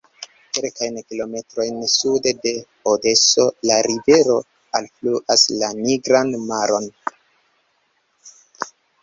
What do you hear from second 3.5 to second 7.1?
la rivero alfluas la Nigran Maron.